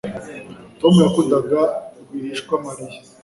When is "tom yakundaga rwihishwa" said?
0.79-2.53